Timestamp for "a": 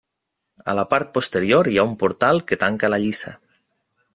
0.71-0.73